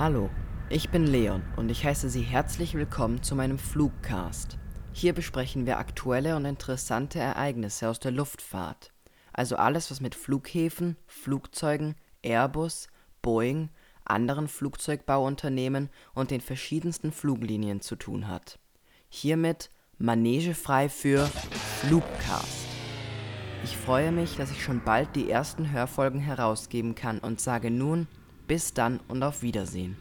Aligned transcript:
Hallo, 0.00 0.30
ich 0.70 0.88
bin 0.88 1.06
Leon 1.06 1.42
und 1.56 1.70
ich 1.70 1.84
heiße 1.84 2.08
Sie 2.08 2.22
herzlich 2.22 2.72
willkommen 2.72 3.22
zu 3.22 3.34
meinem 3.34 3.58
Flugcast. 3.58 4.56
Hier 4.92 5.12
besprechen 5.12 5.66
wir 5.66 5.78
aktuelle 5.78 6.36
und 6.36 6.46
interessante 6.46 7.18
Ereignisse 7.18 7.86
aus 7.86 7.98
der 8.00 8.10
Luftfahrt. 8.10 8.94
Also 9.34 9.56
alles, 9.56 9.90
was 9.90 10.00
mit 10.00 10.14
Flughäfen, 10.14 10.96
Flugzeugen, 11.06 11.96
Airbus, 12.22 12.88
Boeing, 13.20 13.68
anderen 14.06 14.48
Flugzeugbauunternehmen 14.48 15.90
und 16.14 16.30
den 16.30 16.40
verschiedensten 16.40 17.12
Fluglinien 17.12 17.82
zu 17.82 17.94
tun 17.94 18.26
hat. 18.26 18.58
Hiermit 19.10 19.68
manegefrei 19.98 20.88
für 20.88 21.26
Flugcast. 21.82 22.68
Ich 23.64 23.76
freue 23.76 24.12
mich, 24.12 24.36
dass 24.36 24.50
ich 24.50 24.64
schon 24.64 24.82
bald 24.82 25.14
die 25.14 25.30
ersten 25.30 25.70
Hörfolgen 25.70 26.20
herausgeben 26.20 26.94
kann 26.94 27.18
und 27.18 27.38
sage 27.38 27.70
nun 27.70 28.08
bis 28.50 28.74
dann 28.74 28.98
und 29.06 29.22
auf 29.22 29.42
Wiedersehen. 29.42 29.96